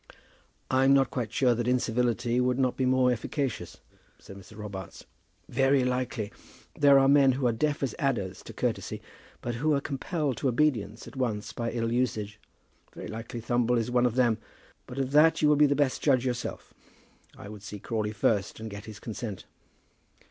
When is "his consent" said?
18.85-19.45